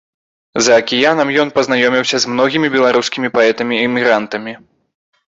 [0.67, 4.53] За акіянам ён пазнаёміўся з многімі беларускімі паэтамі-эмігрантамі.